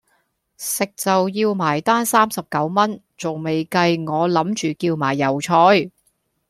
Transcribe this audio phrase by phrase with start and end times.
[0.57, 5.91] 食就要埋單三十九蚊,仲未計我諗住叫埋油菜